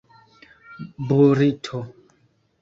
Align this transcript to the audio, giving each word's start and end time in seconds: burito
burito 1.07 1.79